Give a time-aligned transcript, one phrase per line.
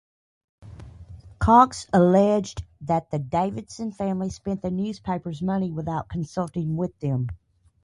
[1.37, 7.27] Cox alleged that the Davidson family spent the newspaper's money without consulting with them.